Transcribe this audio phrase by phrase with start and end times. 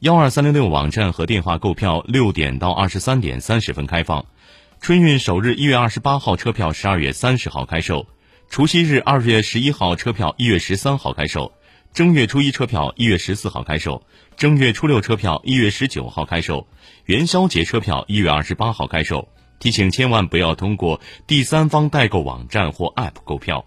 [0.00, 4.24] 幺二三零六网站和电话购票六点到二十三点三十分开放。
[4.80, 8.06] 春运首日一月二十八号车票十二月三十号开售
[8.48, 11.52] 除夕日二月十一号车票一月十三号开售
[11.92, 14.02] 正月初一车票一月十四号开售
[14.38, 16.66] 正月初六车票一月十九号开售
[17.04, 19.28] 元宵节车票一月二十八号开售。
[19.58, 23.62] 提醒千万不要通过第三方代购网站或 app 购票。